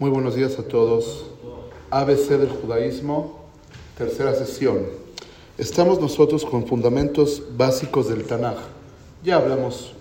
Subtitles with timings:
[0.00, 1.26] Muy buenos días a todos.
[1.90, 3.44] ABC del judaísmo,
[3.98, 4.78] tercera sesión.
[5.58, 8.56] Estamos nosotros con fundamentos básicos del Tanaj.
[9.22, 9.92] Ya hablamos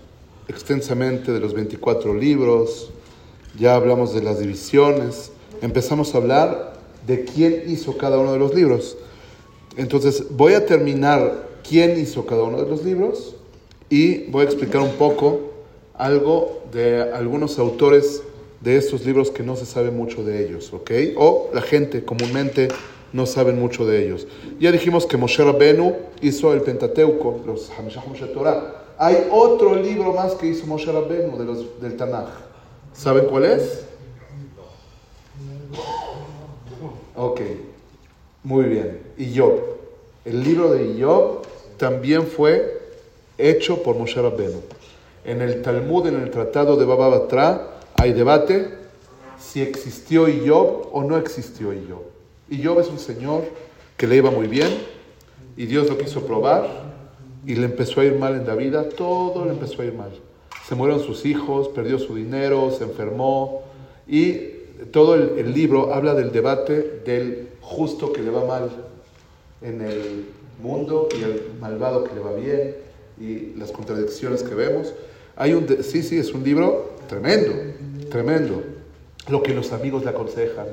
[0.47, 2.91] extensamente de los 24 libros,
[3.59, 8.55] ya hablamos de las divisiones, empezamos a hablar de quién hizo cada uno de los
[8.55, 8.95] libros.
[9.75, 13.35] Entonces voy a terminar quién hizo cada uno de los libros
[13.89, 15.51] y voy a explicar un poco
[15.93, 18.23] algo de algunos autores
[18.61, 20.91] de estos libros que no se sabe mucho de ellos, ¿ok?
[21.17, 22.67] O la gente comúnmente
[23.13, 24.27] no sabe mucho de ellos.
[24.59, 28.85] Ya dijimos que Moshe Rabbenu hizo el Pentateuco, los Hamishah Moshe Torah.
[28.97, 32.27] Hay otro libro más que hizo Moshe Rabbenu de los, del Tanaj.
[32.93, 33.85] ¿Saben cuál es?
[37.15, 37.41] Ok,
[38.43, 38.99] muy bien.
[39.17, 39.59] Y Job.
[40.25, 41.41] El libro de Job
[41.77, 42.79] también fue
[43.37, 44.61] hecho por Moshe Rabbenu.
[45.23, 48.69] En el Talmud, en el Tratado de Baba Batra, hay debate
[49.37, 52.03] si existió Job o no existió Job.
[52.49, 53.43] Y es un señor
[53.97, 54.69] que le iba muy bien
[55.57, 56.67] y Dios lo quiso probar
[57.45, 60.11] y le empezó a ir mal en la vida, todo le empezó a ir mal.
[60.65, 63.63] Se murieron sus hijos, perdió su dinero, se enfermó
[64.07, 64.35] y
[64.91, 68.69] todo el, libro habla del debate del justo que le va mal
[69.61, 70.25] en el
[70.61, 72.75] mundo y el malvado que le va bien
[73.19, 74.93] y las contradicciones que vemos.
[75.39, 77.53] Hay un, sí, sí, es un libro tremendo,
[78.11, 78.61] tremendo.
[79.29, 80.67] Lo que los amigos le aconsejan,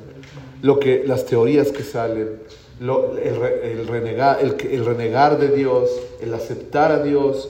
[0.61, 2.41] lo que, las teorías que salen,
[2.81, 5.89] el, renegar, el, renegar de Dios,
[6.21, 7.49] el aceptar a Dios.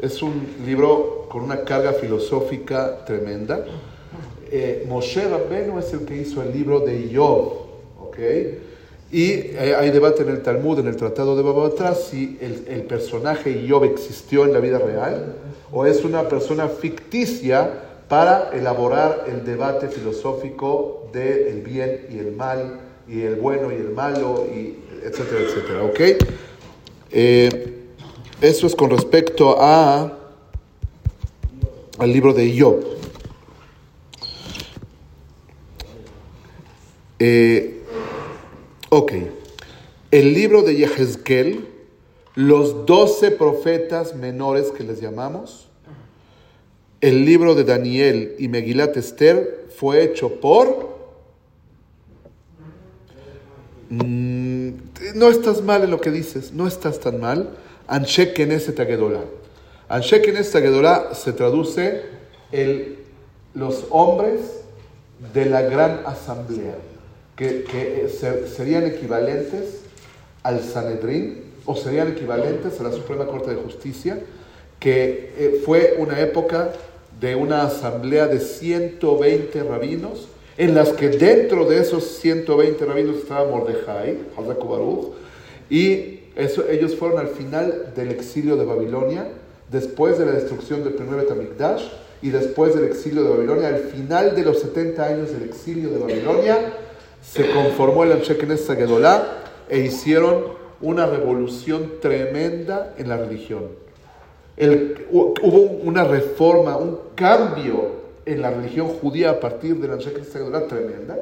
[0.00, 3.64] Es un libro con una carga filosófica tremenda.
[4.50, 7.52] Eh, Moshe Rabbenu es el que hizo el libro de Job,
[8.00, 8.18] ¿ok?
[9.10, 12.82] Y eh, hay debate en el Talmud, en el Tratado de Baba si el, el,
[12.82, 15.34] personaje Job existió en la vida real
[15.72, 22.80] o es una persona ficticia para elaborar el debate filosófico del bien y el mal,
[23.06, 25.84] y el bueno y el malo, y etcétera, etcétera.
[25.84, 26.00] ¿Ok?
[27.10, 27.74] Eh,
[28.40, 30.12] eso es con respecto a,
[31.98, 32.84] al libro de Job.
[37.18, 37.77] Eh,
[38.88, 39.12] ok.
[40.10, 41.66] El libro de Yehezkel,
[42.34, 45.68] los doce profetas menores que les llamamos,
[47.00, 50.98] el libro de Daniel y Megilat Esther fue hecho por...
[53.90, 54.70] Mm,
[55.14, 57.50] no estás mal en lo que dices, no estás tan mal.
[57.86, 59.20] Anshe Knesset Agedolá.
[59.88, 62.02] Anshe Knesset se traduce
[62.52, 62.98] el,
[63.54, 64.40] los hombres
[65.32, 66.76] de la gran asamblea,
[67.38, 68.08] que, que
[68.54, 69.82] serían equivalentes
[70.42, 74.18] al Sanedrín o serían equivalentes a la Suprema Corte de Justicia,
[74.80, 76.72] que eh, fue una época
[77.20, 83.48] de una asamblea de 120 rabinos, en las que dentro de esos 120 rabinos estaba
[83.48, 85.12] Mordejai, Baruch,
[85.70, 89.28] y eso, ellos fueron al final del exilio de Babilonia,
[89.70, 91.84] después de la destrucción del primer Betamikdash,
[92.20, 95.98] y después del exilio de Babilonia, al final de los 70 años del exilio de
[95.98, 96.72] Babilonia,
[97.22, 103.88] se conformó el Anshe Knesset Gedolá e hicieron una revolución tremenda en la religión
[105.10, 110.66] hubo una reforma, un cambio en la religión judía a partir de la Anshe Sagdorá
[110.66, 111.18] tremenda.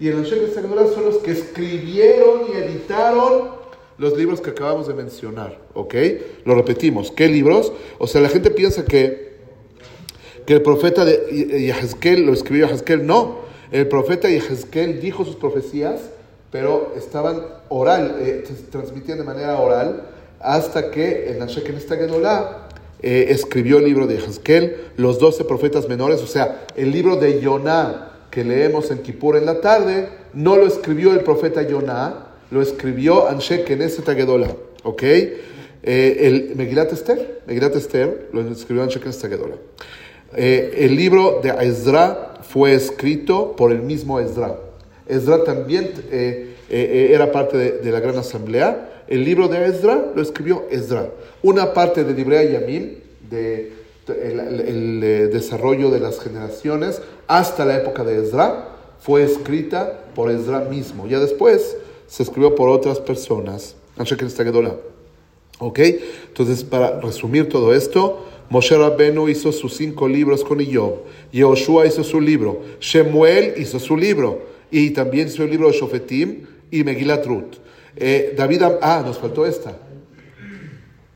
[0.00, 3.58] Y el Anshe Sagdorá son los que escribieron y editaron
[3.98, 5.58] los libros que acabamos de mencionar.
[5.74, 5.94] ¿Ok?
[6.44, 7.10] Lo repetimos.
[7.10, 7.72] ¿Qué libros?
[7.98, 9.36] O sea, la gente piensa que,
[10.46, 13.06] que el profeta de Yahezkel lo escribió Yahezkel.
[13.06, 13.47] No.
[13.70, 16.00] El profeta Yahezkel dijo sus profecías,
[16.50, 20.04] pero estaban oral, eh, transmitían de manera oral,
[20.40, 22.68] hasta que el Anshe Sagdorá
[23.02, 27.40] eh, escribió el libro de Haskell, los doce profetas menores, o sea, el libro de
[27.40, 32.62] Yoná que leemos en Kippur en la tarde, no lo escribió el profeta Yoná, lo
[32.62, 34.48] escribió Anshe Knesset Agedola,
[34.82, 35.02] ¿ok?
[35.02, 35.36] Eh,
[35.82, 39.56] el Megilat Esther, Megilat Esther lo escribió Anshe Knesset Agedola.
[40.36, 44.56] Eh, el libro de Ezra fue escrito por el mismo Ezra.
[45.06, 45.90] Ezra también
[46.70, 51.08] era parte de la gran asamblea el libro de Ezra lo escribió Ezra.
[51.42, 52.96] Una parte de Librea Yamim,
[53.30, 53.72] de,
[54.08, 58.68] el, eh, desarrollo de las generaciones hasta la época de Ezra,
[59.00, 61.06] fue escrita por Ezra mismo.
[61.06, 61.76] Ya después
[62.06, 63.76] se escribió por otras personas.
[65.58, 65.78] ¿Ok?
[66.28, 71.00] Entonces, para resumir todo esto, Moshe Rabbenu hizo sus cinco libros con Iyov.
[71.32, 72.62] Yehoshua hizo su libro.
[72.80, 74.42] Shemuel hizo su libro.
[74.70, 77.56] Y también el libro de Shofetim y Megilat Ruth.
[77.96, 79.76] Eh, David, ah, nos faltó esta.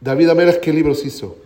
[0.01, 1.37] David Amelech, ¿qué libros hizo?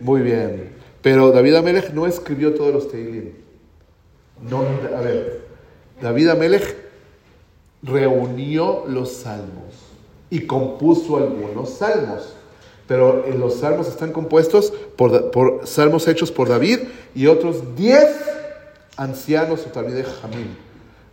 [0.00, 0.70] Muy bien.
[1.02, 3.32] Pero David Amelech no escribió todos los Teilim.
[4.48, 4.62] No,
[4.96, 5.42] a ver,
[6.00, 6.76] David Amelech
[7.82, 9.74] reunió los salmos
[10.30, 12.34] y compuso algunos salmos.
[12.88, 16.80] Pero en los salmos están compuestos por, salmos hechos por David
[17.14, 18.06] y otros 10
[18.96, 20.56] ancianos o de Jamín,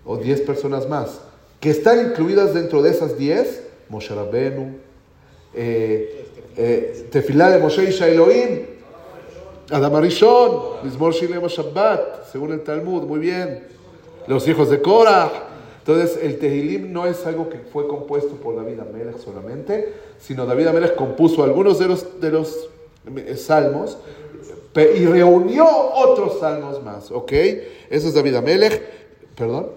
[0.05, 1.19] o 10 personas más,
[1.59, 4.77] que están incluidas dentro de esas 10, Moshe Rabbenu,
[5.53, 6.25] eh,
[6.57, 8.61] eh, Tefilá de Moshe Isha Elohim,
[9.69, 13.67] Adam Arishon, Mizmor Shilem Shabbat, según el Talmud, muy bien,
[14.27, 15.29] los hijos de Korah,
[15.87, 20.65] entonces, el Tehilim no es algo que fue compuesto por David Amelech solamente, sino David
[20.65, 22.69] Amelech compuso algunos de los, de los
[23.15, 23.99] eh, salmos
[24.75, 27.31] y reunió otros salmos más, ¿ok?
[27.91, 28.81] Eso es David Amelech,
[29.37, 29.67] perdón.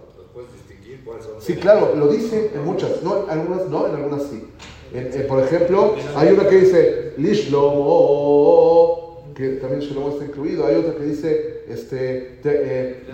[1.41, 4.43] Sí, claro, lo dice en muchas, no, en algunas no, en algunas sí.
[5.29, 8.55] por ejemplo, hay una que dice Lishlomo,
[9.35, 10.67] que también Shlomo está incluido.
[10.67, 13.05] Hay otra que dice este, eh,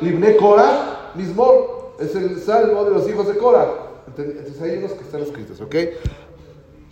[0.00, 3.88] Libne Korah, Mismor es el salmo de los hijos de Cora.
[4.06, 5.74] Entonces hay unos que están escritos, ¿ok?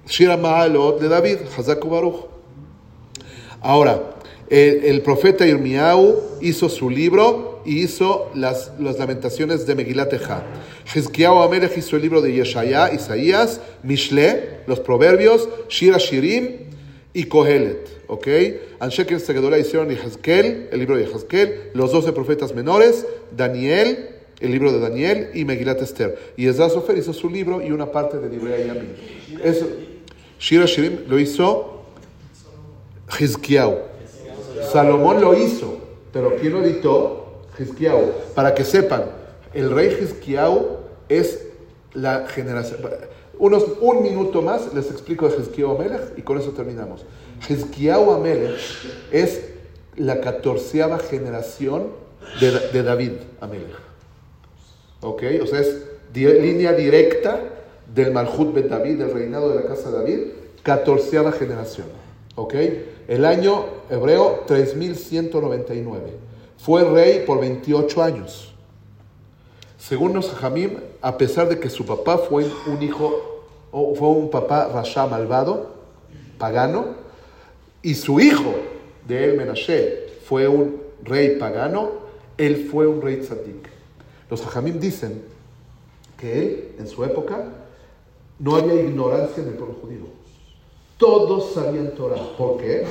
[0.06, 2.26] Shira Ma'alot de David, Hazaku Baruch.
[3.60, 4.14] Ahora,
[4.48, 10.44] el, profeta Irmiau hizo su libro y hizo las, las lamentaciones de Megilat Eja.
[10.94, 16.66] Hizkiyahu Amelech hizo el libro de Yeshaya, Isaías, Mishle, los proverbios, Shira Shirim
[17.12, 17.96] y Kohelet.
[18.06, 18.28] ¿Ok?
[18.78, 23.04] Anshekel Segedorah hicieron Yehazkel, el libro de Yehazkel, los doce profetas menores,
[23.36, 26.32] Daniel, el libro de Daniel y Megilat Esther.
[26.36, 28.92] Y Ezra Sofer hizo su libro y una parte de Libre Yamim.
[29.42, 29.66] Eso,
[30.38, 31.82] Shira Shirim lo hizo
[33.18, 33.76] Hizkiyahu.
[34.72, 35.78] Salomón lo hizo,
[36.12, 37.42] pero ¿quién lo editó?
[37.58, 38.12] Hizkiyahu.
[38.34, 39.04] Para que sepan,
[39.54, 40.78] el rey Hizkiyahu
[41.08, 41.46] es
[41.94, 42.80] la generación.
[43.38, 47.04] Unos, un minuto más les explico de Hizkiyahu Amelech y con eso terminamos.
[47.48, 48.58] Hizkiyahu Amelech
[49.10, 49.40] es
[49.96, 51.88] la catorceava generación
[52.40, 53.86] de, de David Amelech.
[55.06, 55.22] ¿Ok?
[55.40, 57.40] O sea, es línea directa
[57.94, 60.18] del Malhut Ben David, del reinado de la casa de David,
[60.64, 61.86] catorceava generación.
[62.34, 62.54] ¿Ok?
[63.06, 66.10] El año hebreo 3199.
[66.58, 68.52] Fue rey por 28 años.
[69.78, 74.28] Según los Jamim, a pesar de que su papá fue un hijo, o fue un
[74.28, 75.70] papá rasha malvado,
[76.36, 76.96] pagano,
[77.80, 78.54] y su hijo
[79.06, 81.92] de él, Menashe, fue un rey pagano,
[82.36, 83.75] él fue un rey tzadik.
[84.30, 85.22] Los hajamim dicen
[86.18, 87.44] que él, en su época,
[88.38, 90.06] no había ignorancia en el pueblo judío.
[90.98, 92.36] Todos sabían Torah.
[92.36, 92.84] ¿Por qué?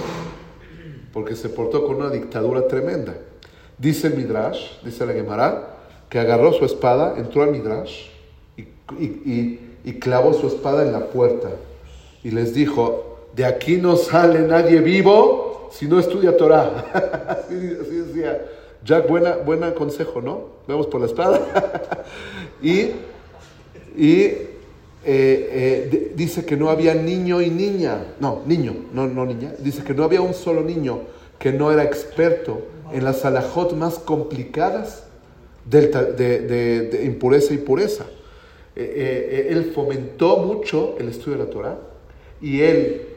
[1.12, 3.16] Porque se portó con una dictadura tremenda.
[3.78, 5.78] Dice Midrash, dice la Gemara,
[6.10, 8.08] que agarró su espada, entró al Midrash
[8.58, 11.50] y, clavó su espada en la puerta.
[12.24, 16.86] Y les dijo, de aquí no sale nadie vivo si no estudia Torah.
[17.28, 18.46] así decía.
[18.86, 20.50] Jack, buena, buen consejo, ¿no?
[20.68, 21.42] Vemos por la espada.
[22.62, 22.92] y
[23.98, 24.50] y eh,
[25.06, 28.06] eh, dice que no había niño y niña.
[28.20, 29.54] No, niño, no, no niña.
[29.60, 31.02] Dice que no había un solo niño
[31.40, 32.62] que no era experto
[32.92, 35.04] en las alajot más complicadas
[35.66, 38.06] de, de, impureza y pureza.
[38.76, 41.80] Eh, él fomentó mucho el estudio de la Torah
[42.42, 43.08] y él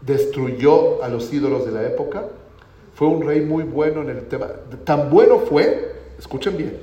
[0.00, 2.26] destruyó a los ídolos de la época
[2.94, 4.48] fue un rey muy bueno en el tema.
[4.84, 6.78] Tan bueno fue, escuchen bien,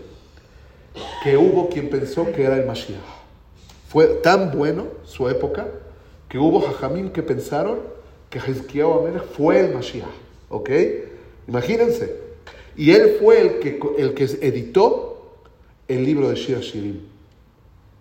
[1.23, 2.99] que hubo quien pensó que era el Mashiach.
[3.87, 5.67] Fue tan bueno su época
[6.29, 7.79] que hubo jajamín que pensaron
[8.29, 10.07] que Hezkiah Amelech fue el Mashiach.
[10.49, 10.69] ¿Ok?
[11.47, 12.15] Imagínense.
[12.75, 15.35] Y él fue el que, el que editó
[15.87, 17.01] el libro de Shir Shirim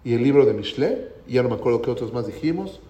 [0.04, 1.08] y el libro de Mishle.
[1.26, 2.80] Ya no me acuerdo qué otros más dijimos.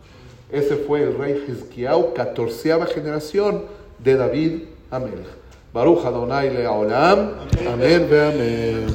[0.53, 3.65] Ese fue el rey Hezkiah, catorceava generación
[3.99, 5.29] de David המלך.
[5.73, 7.19] ברוך אדוני לעולם,
[7.67, 8.89] אמן ואמן.